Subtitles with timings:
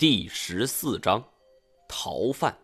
[0.00, 1.22] 第十四章，
[1.86, 2.56] 逃犯。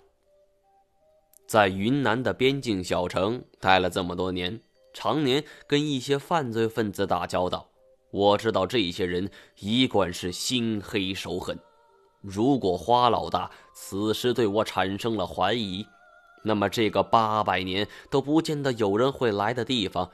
[1.46, 4.58] 在云南的边境小城待了这么多年，
[4.94, 7.68] 常年跟一些犯罪分子打交道，
[8.10, 11.58] 我知道这些人一贯是心黑手狠。
[12.22, 15.86] 如果花老大此时对我产生了怀疑，
[16.42, 20.10] 那么这个八百年都不见得有人会来的地方，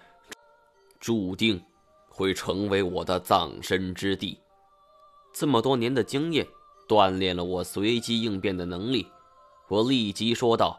[0.98, 1.62] 注定
[2.08, 4.40] 会成为我的葬身之地。
[5.32, 6.44] 这么多年的经验。
[6.92, 9.06] 锻炼了我随机应变的能力，
[9.68, 10.78] 我立即说道：“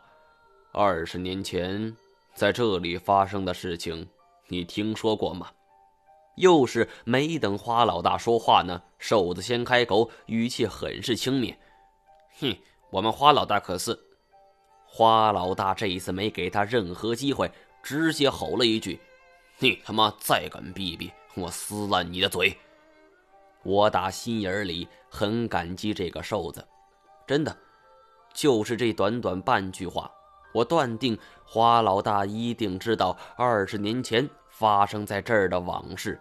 [0.71, 1.97] 二十年前
[2.35, 4.07] 在这里发生的事情，
[4.47, 5.49] 你听说过吗？”
[6.37, 11.55] 又是没等花老大说话呢，瘦子先开口，语气很是轻蔑
[12.39, 12.55] ：“哼，
[12.91, 13.99] 我们花老大可是……”
[14.85, 17.51] 花老大这一次没给他任何机会，
[17.81, 18.99] 直接吼了一句
[19.57, 22.55] ：“你他妈再敢逼逼，我撕烂你的嘴！”
[23.63, 26.67] 我打心眼里很感激这个瘦子，
[27.25, 27.57] 真的，
[28.33, 30.11] 就是这短短半句话，
[30.53, 36.19] 我断定花老大一定知道二十年前发生在这儿的往事，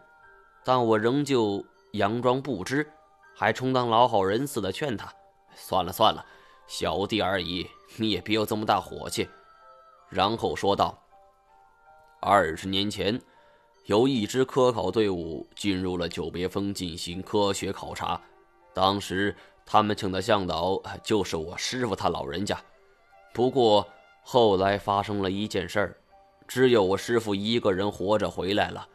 [0.65, 2.89] 但我仍旧佯装不知，
[3.35, 5.13] 还充当老好人似的劝他
[5.57, 6.25] ：“算了算了，
[6.69, 9.29] 小弟而已，你也别有这么大火气。”
[10.09, 10.97] 然后说道
[12.23, 13.21] ：“二十年前。”
[13.87, 18.21] 由一支科考队伍进入了久别峰进行科学考察，
[18.73, 19.35] 当时
[19.67, 22.57] 他们请的向导就是我师傅他老人家。
[23.33, 23.87] 不过
[24.23, 25.97] 后来发生了一件事儿，
[26.47, 28.87] 只有我师傅一个人活着回来了。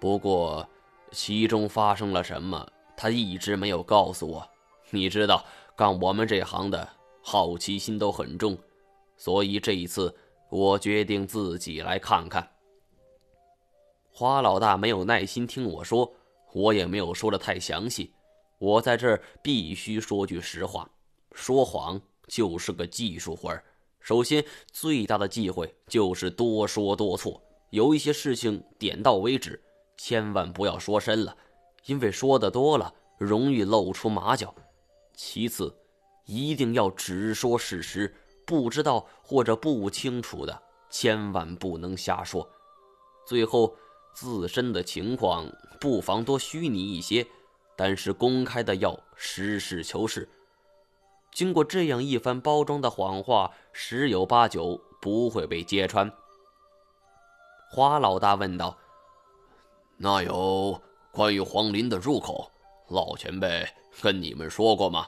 [0.00, 0.68] 不过
[1.12, 2.66] 其中发生了什么，
[2.96, 4.48] 他一直没有告诉我。
[4.90, 5.44] 你知道，
[5.76, 6.88] 干我们这行的
[7.22, 8.58] 好奇心都很重，
[9.16, 10.12] 所以这一次
[10.50, 12.48] 我决定自己来看看。
[14.18, 16.12] 花老大没有耐心听我说，
[16.52, 18.12] 我也没有说的太详细。
[18.58, 20.90] 我在这儿必须说句实话，
[21.30, 23.62] 说谎就是个技术活儿。
[24.00, 29.62] 首先，最大的忌讳就是多说多错，有一些事情点到为止，
[29.96, 31.36] 千万不要说深了，
[31.86, 34.52] 因为说的多了容易露出马脚。
[35.14, 35.72] 其次，
[36.24, 38.12] 一定要只说事实，
[38.44, 40.60] 不知道或者不清楚的，
[40.90, 42.44] 千万不能瞎说。
[43.24, 43.72] 最后。
[44.12, 45.46] 自身的情况
[45.80, 47.26] 不妨多虚拟一些，
[47.76, 50.28] 但是公开的要实事求是。
[51.32, 56.12] 经过这样一番包装的谎话，十有八九不会被揭穿。
[57.70, 58.76] 花老大问道
[59.98, 60.82] ：“那有
[61.12, 62.50] 关于黄陵的入口，
[62.88, 63.68] 老前辈
[64.00, 65.06] 跟你们说过吗？”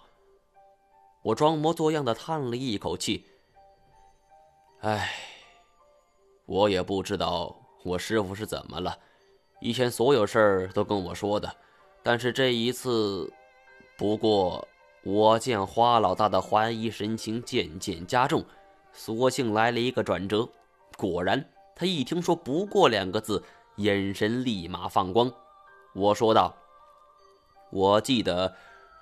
[1.22, 3.26] 我装模作样的叹了一口气
[4.80, 5.10] ：“唉，
[6.46, 8.96] 我也不知道。”我师傅是怎么了？
[9.60, 11.50] 以前所有事儿都跟我说的，
[12.02, 13.30] 但是这一次，
[13.98, 14.66] 不过
[15.02, 18.44] 我见花老大的怀疑神情渐渐加重，
[18.92, 20.48] 索性来了一个转折。
[20.96, 21.42] 果然，
[21.74, 23.42] 他一听说“不过”两个字，
[23.76, 25.30] 眼神立马放光。
[25.94, 26.54] 我说道
[27.70, 28.54] ：“我记得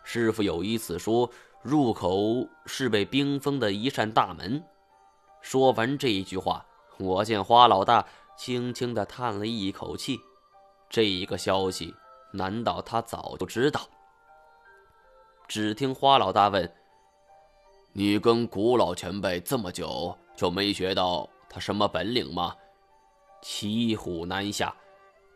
[0.04, 1.28] 师傅有一次说，
[1.62, 4.62] 入口是被冰封的一扇大门。”
[5.42, 6.64] 说完这一句话，
[6.98, 8.04] 我见花老大。
[8.38, 10.20] 轻轻的叹了一口气，
[10.88, 11.92] 这一个消息，
[12.32, 13.80] 难道他早就知道？
[15.48, 16.72] 只听花老大问
[17.92, 22.54] ：“你跟古老前辈这么久，就没学到他什么本领吗？”
[23.42, 24.72] 骑虎难下，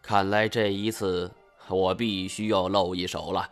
[0.01, 1.29] 看来这一次
[1.69, 3.51] 我必须要露一手了。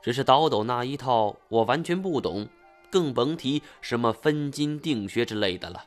[0.00, 2.48] 只是倒斗那一套，我完全不懂，
[2.90, 5.84] 更甭提什么分金定穴之类的了。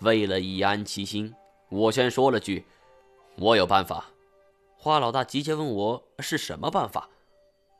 [0.00, 1.34] 为了以安其心。
[1.68, 2.64] 我先说了句
[3.38, 4.12] ：“我有办法。”
[4.78, 7.10] 花老大急切问我是什么办法。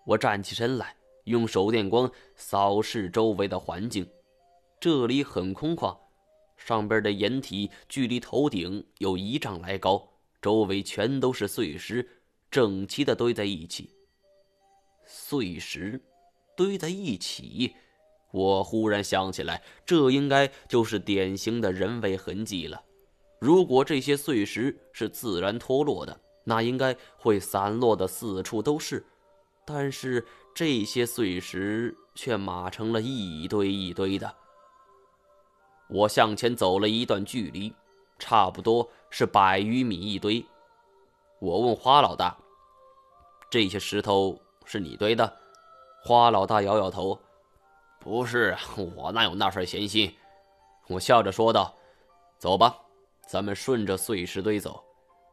[0.04, 4.08] 我站起身来，用手电光扫视周围的环境。
[4.80, 5.96] 这里很空旷，
[6.56, 10.08] 上边的掩体距离头顶有一丈来高，
[10.42, 12.08] 周围全都是碎石，
[12.50, 13.90] 整齐的堆在一起。
[15.04, 16.00] 碎石
[16.56, 17.74] 堆在一起，
[18.32, 22.82] 我忽然想起来，这应该就是典型的人为痕迹了。
[23.46, 29.06] 如果这些碎石是自然脱落的，那应该会散落的四处都是。
[29.64, 34.34] 但是这些碎石却码成了一堆一堆的。
[35.86, 37.72] 我向前走了一段距离，
[38.18, 40.44] 差不多是百余米一堆。
[41.38, 42.36] 我问花老大
[43.48, 45.32] ：“这些石头是你堆的？”
[46.02, 47.16] 花老大摇摇头
[48.02, 48.56] ：“不是，
[48.96, 50.12] 我哪有那份闲心。”
[50.90, 51.72] 我笑着说道
[52.40, 52.76] ：“走吧。”
[53.26, 54.82] 咱们顺着碎石堆走，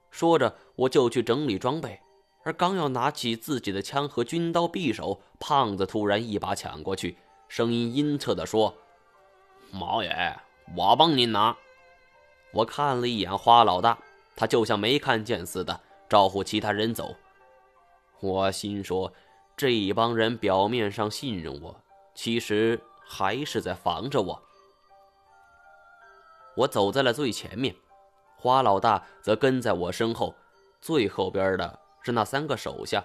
[0.09, 1.99] 说着我就去整理装备。
[2.43, 7.17] 而刚要拿起自己的枪和军刀匕首，胖子突然一把抢过去，
[7.47, 8.75] 声音阴恻地说
[9.71, 10.35] ：“毛爷，
[10.75, 11.55] 我帮您拿。”
[12.51, 13.97] 我看了一眼花老大，
[14.35, 15.79] 他就像没看见似的，
[16.09, 17.15] 招呼其他人走。
[18.19, 19.13] 我心说，
[19.55, 21.79] 这一帮人表面上信任我，
[22.13, 24.43] 其实还是在防着我。
[26.55, 27.75] 我走在了最前面，
[28.37, 30.35] 花老大则跟在我身后，
[30.81, 33.03] 最后边的是那三个手下。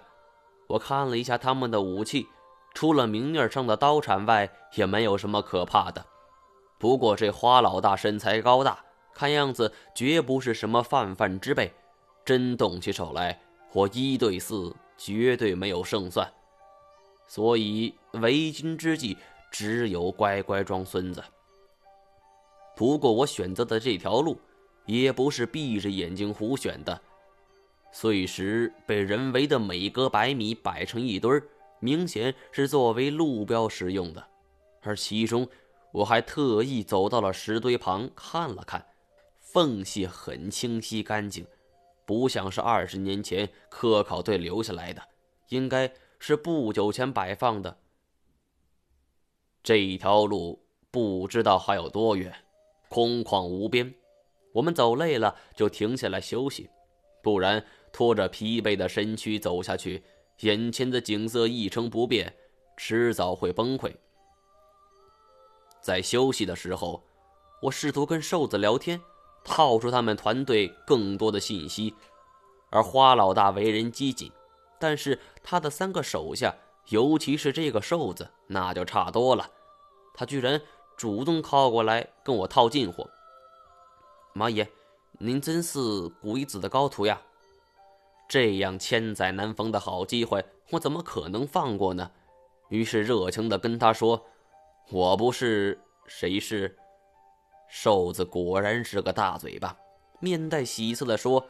[0.67, 2.27] 我看了一下他们的武器，
[2.75, 6.05] 除了明面上的刀铲外，也没有什么可怕的。
[6.79, 8.85] 不过这花老大身材高大。
[9.15, 11.75] 看样子绝不是什么泛泛之辈，
[12.25, 13.41] 真动起手来，
[13.73, 16.33] 我一对四绝对没有胜算。
[17.27, 19.19] 所以为今之计，
[19.50, 21.21] 只有乖乖装孙子。
[22.79, 24.39] 不过我选择的这条路，
[24.87, 27.03] 也不是闭着眼睛胡选的。
[27.91, 31.43] 碎石被人为的每隔百米摆成一堆儿，
[31.81, 34.25] 明显是作为路标使用的。
[34.83, 35.49] 而其中，
[35.91, 38.87] 我还特意走到了石堆旁看了看。
[39.41, 41.45] 缝隙很清晰干净，
[42.07, 45.03] 不像是二十年前科考队留下来的，
[45.49, 47.77] 应该是不久前摆放的。
[49.65, 52.33] 这一条路不知道还有多远，
[52.88, 53.94] 空旷无边。
[54.52, 56.69] 我们走累了就停下来休息，
[57.23, 60.02] 不然拖着疲惫的身躯走下去，
[60.40, 62.35] 眼前的景色一成不变，
[62.76, 63.93] 迟早会崩溃。
[65.81, 67.02] 在休息的时候，
[67.62, 69.00] 我试图跟瘦子聊天。
[69.44, 71.94] 套出他们团队更多的信息，
[72.70, 74.31] 而花老大为人机警，
[74.79, 76.55] 但是他的三个手下，
[76.88, 79.49] 尤其是这个瘦子，那就差多了。
[80.12, 80.61] 他居然
[80.99, 83.09] 主动靠过来跟我套近乎。
[84.33, 84.69] 马爷，
[85.12, 85.79] 您真是
[86.21, 87.23] 古一子的高徒呀！
[88.29, 92.11] 这样千载难逢的好机会，我怎么可能放过呢？
[92.69, 94.27] 于是热情地跟他说
[94.91, 96.77] ：“我不是，谁是？”
[97.71, 99.77] 瘦子果然是个大嘴巴，
[100.19, 101.47] 面带喜色地说：“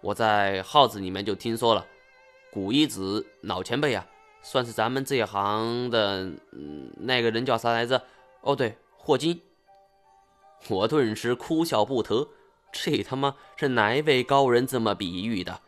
[0.00, 1.86] 我在号子里面就听说了，
[2.50, 4.06] 古一子老前辈啊，
[4.40, 6.22] 算是咱们这一行的……
[6.52, 8.02] 嗯，那个人叫啥来着？
[8.42, 9.40] 哦，对，霍金。”
[10.68, 12.28] 我顿时哭笑不得，
[12.72, 15.60] 这他妈是哪位高人这么比喻的？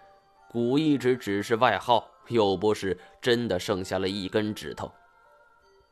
[0.50, 4.90] 古一指只是外号，又不是真的剩下了一根指头。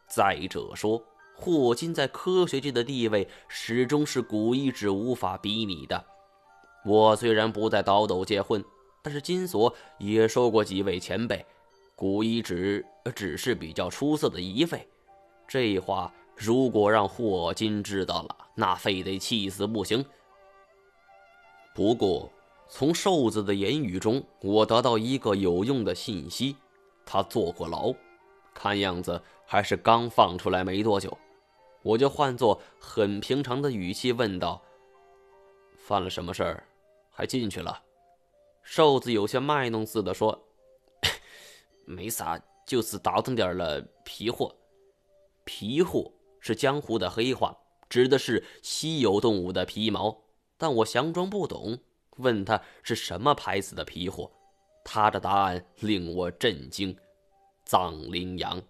[0.06, 1.02] 再者说。
[1.40, 6.04] 霍金在科学界的地位始终是古一指无法比拟的。
[6.84, 8.64] 我虽然不在倒斗界混，
[9.04, 11.46] 但是金锁也说过几位前辈，
[11.94, 12.84] 古一指
[13.14, 14.88] 只是比较出色的一位。
[15.46, 20.04] 这话如果让霍金知道了，那非得气死不行。
[21.74, 22.30] 不过，
[22.68, 26.56] 从瘦子的言语中，我得到一个有用的信息：
[27.04, 27.92] 他坐过牢，
[28.54, 31.18] 看样子还是刚放出来没多久。
[31.82, 34.62] 我就换作很平常的语气问道
[35.76, 36.64] ：“犯了什么事儿，
[37.10, 37.82] 还进去了？”
[38.62, 40.38] 瘦子有些卖弄似的说
[41.86, 44.54] ：“没啥，就是倒腾点了皮货。
[45.44, 46.12] 皮货
[46.48, 47.54] 是江湖的黑话，
[47.90, 50.22] 指的是稀有动物的皮毛。
[50.56, 51.78] 但我佯装不懂，
[52.16, 54.30] 问他是什么牌子的皮货。
[54.82, 56.96] 他的答案令我震惊：
[57.66, 58.62] 藏羚羊，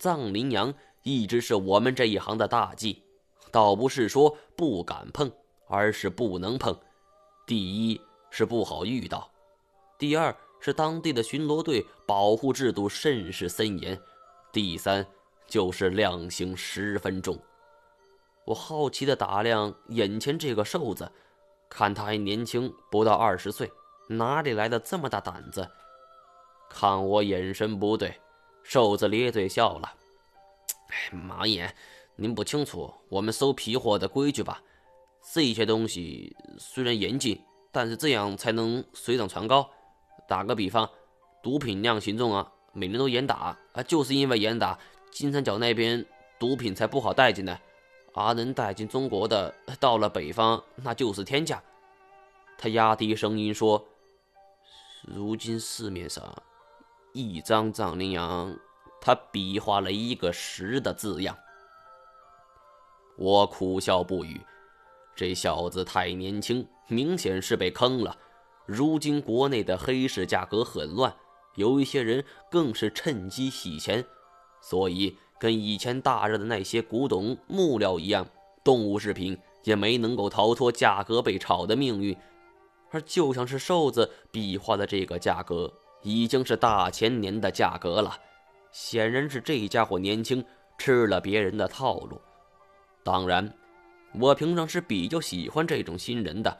[0.00, 3.04] 藏羚羊。”一直是我们这一行的大忌，
[3.52, 5.30] 倒不是说不敢碰，
[5.68, 6.76] 而是不能碰。
[7.46, 8.00] 第一
[8.30, 9.30] 是不好遇到，
[9.96, 13.98] 第二是当地的巡逻队保护制度甚是森严，
[14.52, 15.06] 第三
[15.50, 17.38] 就是量刑十分重。
[18.46, 21.10] 我好奇地打量眼前这个瘦子，
[21.68, 23.70] 看他还年轻，不到二十岁，
[24.08, 25.68] 哪里来的这么大胆子？
[26.70, 28.18] 看我眼神不对，
[28.62, 29.92] 瘦子咧嘴笑了。
[30.88, 31.74] 哎，马爷，
[32.16, 34.62] 您不清楚我们收皮货的规矩吧？
[35.32, 37.40] 这些东西虽然严谨，
[37.70, 39.68] 但是这样才能水涨船高。
[40.26, 40.88] 打个比方，
[41.42, 44.78] 毒品量刑重啊，每年都严打啊，就是因为严打，
[45.10, 46.04] 金三角那边
[46.38, 47.60] 毒品才不好带进来，
[48.12, 51.62] 而能带进中国的，到了北方那就是天价。
[52.58, 53.84] 他压低声音说
[55.06, 56.42] ：“如今市面上
[57.12, 58.56] 一张藏羚羊。”
[59.02, 61.34] 他比划了一个“十”的字样，
[63.16, 64.38] 我苦笑不语。
[65.16, 68.14] 这小子太年轻，明显是被坑了。
[68.66, 71.16] 如今国内的黑市价格很乱，
[71.54, 74.04] 有一些人更是趁机洗钱，
[74.60, 78.26] 所以跟以前大热的那些古董木料一样，
[78.62, 82.16] 动物制品也没能够逃脱价格被炒的命运。
[82.90, 88.18] 而就像是瘦子比划的这个价格，已经是大前年的价格了。
[88.72, 90.44] 显然是这家伙年轻，
[90.76, 92.20] 吃了别人的套路。
[93.02, 93.52] 当然，
[94.18, 96.58] 我平常是比较喜欢这种新人的，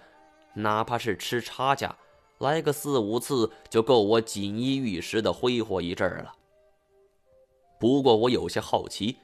[0.55, 1.95] 哪怕是吃差价，
[2.39, 6.33] 来个四五次就够我锦衣玉食的挥霍一阵儿了。
[7.81, 9.17] 不过我有些好奇，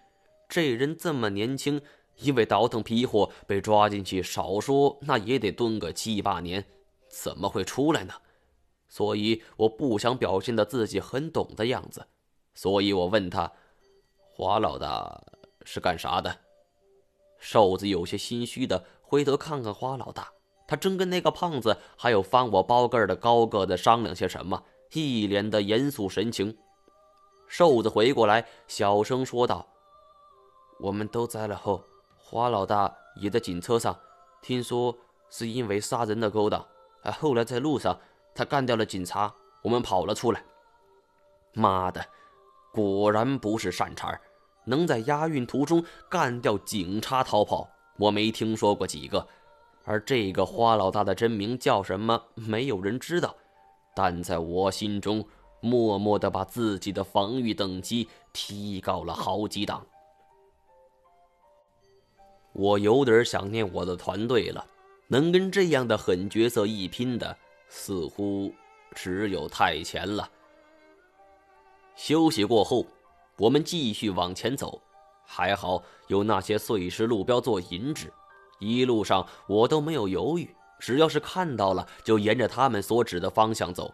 [0.49, 1.83] 这人这么年轻，
[2.21, 6.65] 因为倒腾皮货被抓进去，少说那也得蹲个七八年，
[7.11, 8.15] 怎么会出来呢？
[8.89, 12.07] 所以我不想表现的自己很懂的样子。
[12.55, 13.53] 所以我问他
[14.33, 15.23] ：“华老大
[15.65, 16.39] 是干啥的？”
[17.39, 20.33] 瘦子有些心虚的回头看看花老大，
[20.67, 26.57] 他正跟那个胖子还有翻我包盖的高个子商量些什么，一脸的严肃神情。
[27.47, 29.67] 瘦子回过来，小声说道
[30.81, 31.83] ：“我们都栽了后，
[32.19, 33.97] 花老大也在警车上，
[34.43, 34.97] 听说
[35.31, 36.65] 是因为杀人的勾当。
[37.03, 37.99] 啊，后来在路上
[38.35, 40.45] 他干掉了警察，我们跑了出来。
[41.53, 42.05] 妈的！”
[42.73, 44.21] 果然不是善茬儿
[44.67, 49.26] 能在押运途中干掉警察逃跑，我没听说过几个。
[49.87, 53.35] 而这个花老大的真名叫什么，没有人知道。
[53.95, 55.26] 但在我心中，
[55.61, 59.85] 默默的把自己的防御等级提高了好几档。
[62.53, 64.65] 我有点想念我的团队了，
[65.09, 67.37] 能跟这样的狠角色一拼的，
[67.69, 68.53] 似乎
[68.95, 70.29] 只有太前了。
[71.95, 72.87] 休息过后，
[73.37, 74.81] 我们继续往前走。
[75.29, 78.13] 还好有那些碎石路标做引指，
[78.61, 80.49] 一路上我都没有犹豫，
[80.79, 83.93] 只要是看到了，就沿着他们所指的方向走。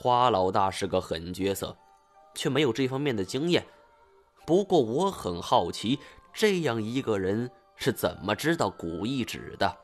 [0.00, 1.76] 花老大是个狠角色，
[2.32, 3.66] 却没有这方面的经验。
[4.46, 5.98] 不过我很好奇，
[6.32, 9.76] 这样一个人是怎么知道古一指的？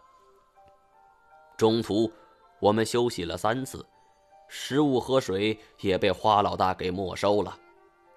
[1.56, 2.12] 中途，
[2.60, 3.84] 我们休息了三次。
[4.46, 7.58] 食物和水也被花老大给没收了，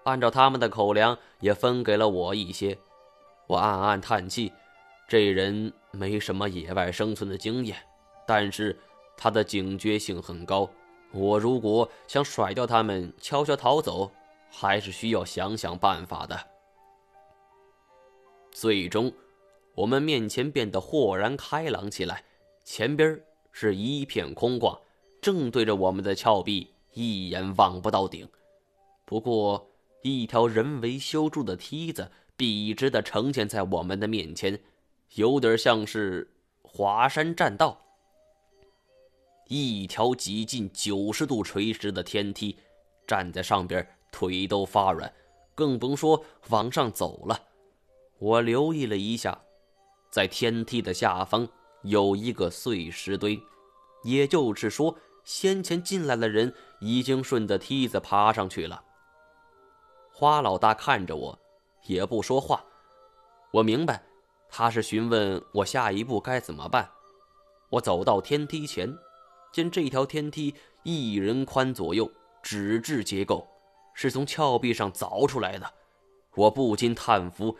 [0.03, 2.77] 按照他们的口粮，也分给了我一些。
[3.47, 4.53] 我暗暗叹气，
[5.07, 7.75] 这人没什么野外生存的经验，
[8.27, 8.77] 但是
[9.15, 10.69] 他的警觉性很高。
[11.11, 14.11] 我如果想甩掉他们，悄悄逃走，
[14.49, 16.39] 还是需要想想办法的。
[18.51, 19.11] 最终，
[19.73, 22.23] 我们面前变得豁然开朗起来，
[22.63, 23.19] 前边
[23.51, 24.77] 是一片空旷。
[25.21, 28.27] 正对着我们的峭壁，一眼望不到顶。
[29.05, 29.69] 不过，
[30.03, 34.59] 一条人为修筑的梯子笔直的呈现在我们的面前，
[35.15, 37.86] 有点像是华山栈道。
[39.47, 42.57] 一条几近九十度垂直的天梯，
[43.05, 45.11] 站在上边腿都发软，
[45.55, 47.39] 更甭说往上走了。
[48.19, 49.39] 我留意了一下，
[50.09, 51.47] 在天梯的下方
[51.83, 53.39] 有一个碎石堆，
[54.03, 54.97] 也就是说。
[55.27, 58.81] 先前进来的人已经顺着梯子爬上去了。
[60.09, 61.37] 花老大看着我，
[61.85, 62.63] 也不说话。
[63.51, 64.01] 我明白，
[64.47, 66.89] 他是询问我下一步该怎么办。
[67.67, 68.89] 我走到天梯前，
[69.57, 72.07] 见这条天梯一人宽左右，
[72.43, 73.47] 纸质结构，
[73.95, 75.73] 是从峭壁上凿出来的。
[76.35, 77.57] 我不禁叹服：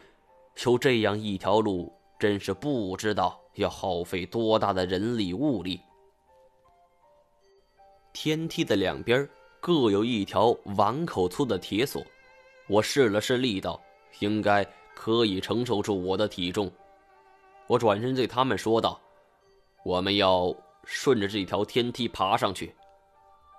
[0.54, 5.82] 修这样一条路，真是不知道要耗费多大的人力物力。
[8.14, 9.28] 天梯的两边
[9.60, 12.06] 各有一条碗口粗的铁索，
[12.68, 13.82] 我试了试力道，
[14.20, 14.64] 应该
[14.94, 16.72] 可以承受住我的体重。
[17.66, 19.02] 我转身对他们说道
[19.84, 20.56] ：“我们要
[20.90, 22.74] 顺着这条天梯爬上去。”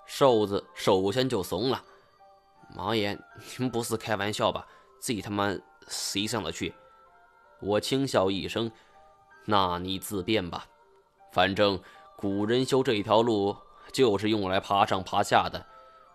[0.07, 1.85] 瘦子首先就怂了
[2.75, 3.17] ：“毛爷，
[3.59, 4.67] 您不是开玩笑吧？
[5.03, 5.55] 这他妈
[5.87, 6.75] 谁上得去？”
[7.61, 8.73] 我轻笑一声
[9.45, 10.67] ：“那你自便吧，
[11.33, 11.79] 反正
[12.17, 13.55] 古人修这条路。”
[13.91, 15.65] 就是用来爬上爬下的，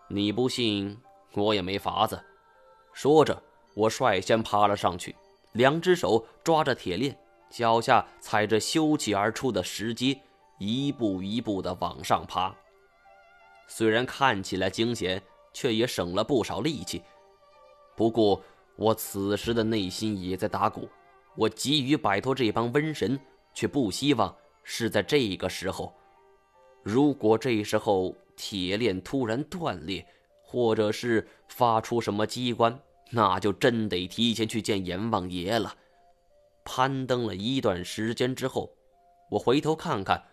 [0.08, 0.96] 你不信，
[1.34, 2.24] 我也没法子。
[2.94, 3.42] 说着，
[3.74, 5.16] 我率先爬了上去，
[5.54, 7.18] 两只手抓着铁链，
[7.50, 10.22] 脚下踩着修起而出的石阶，
[10.66, 12.56] 一步一步地往上爬。
[13.68, 15.22] 虽然看起来惊险，
[15.54, 17.02] 却也省了不少力气。
[17.96, 18.42] 不过，
[18.76, 20.88] 我此时的内心也在打鼓。
[21.36, 23.20] 我急于摆脱这帮瘟神，
[23.54, 25.94] 却不希望是在这个时候。
[26.82, 30.06] 如果这时候铁链突然断裂，
[30.42, 32.80] 或者是发出什么机关，
[33.10, 35.76] 那就真得提前去见阎王爷了。
[36.66, 38.72] 攀登了一段时间之后，
[39.30, 40.24] 我回头看看，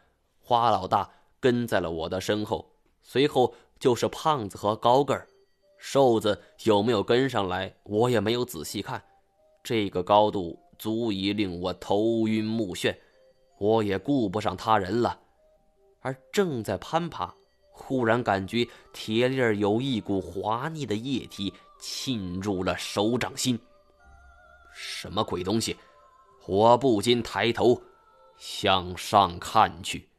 [0.50, 2.72] 花老大跟在了我的身后，
[3.04, 5.28] 随后就是胖子和高个儿，
[5.78, 9.00] 瘦子有没有跟上来，我也没有仔细看。
[9.62, 12.92] 这个高度足以令我头晕目眩，
[13.58, 15.20] 我也顾不上他人了。
[16.00, 17.32] 而正在攀爬，
[17.70, 23.56] 忽然感觉铁链有一股滑腻的液体沁入了手掌心。
[24.74, 25.76] 什么鬼东西？
[26.44, 27.80] 我不禁抬头
[28.36, 30.09] 向上看去。